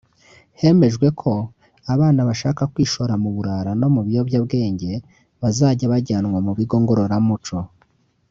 Hemejwe 0.59 1.07
ko 1.19 1.31
abana 1.93 2.21
bashaka 2.29 2.63
kwishora 2.73 3.13
mu 3.23 3.29
burara 3.35 3.71
no 3.81 3.87
mu 3.93 4.01
biyobyabwenge 4.07 4.91
bazajya 5.41 5.85
bajyanwa 5.93 6.39
mu 6.45 6.51
bigo 6.57 6.75
ngororamuco 6.81 7.57